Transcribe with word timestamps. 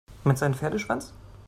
Meinst 0.23 0.41
du 0.41 0.45
einen 0.47 0.55
Pferdeschwanz? 0.55 1.13